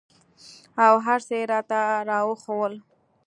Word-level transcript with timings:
او 0.85 0.93
هرڅه 1.05 1.33
يې 1.39 1.45
راته 1.51 1.79
راوښوول. 2.09 2.73